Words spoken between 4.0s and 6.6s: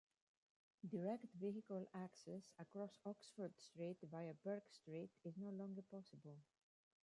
via Bourke Street is no longer possible.